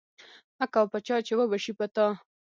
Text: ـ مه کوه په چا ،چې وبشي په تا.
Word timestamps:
ـ 0.29 0.57
مه 0.57 0.65
کوه 0.73 0.85
په 0.91 0.97
چا 1.07 1.15
،چې 1.27 1.33
وبشي 1.39 1.73
په 1.79 1.85
تا. 1.95 2.07